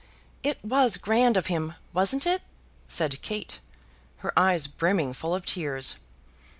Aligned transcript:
"It 0.41 0.57
was 0.65 0.97
grand 0.97 1.37
of 1.37 1.45
him, 1.45 1.75
wasn't 1.93 2.25
it?" 2.25 2.41
said 2.87 3.21
Kate, 3.21 3.59
her 4.25 4.33
eyes 4.35 4.65
brimming 4.65 5.13
full 5.13 5.35
of 5.35 5.45
tears. 5.45 5.97